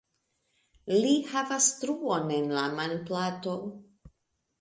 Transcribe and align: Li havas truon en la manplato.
Li 0.93 1.11
havas 1.33 1.67
truon 1.81 2.31
en 2.39 2.47
la 2.55 2.63
manplato. 2.79 3.55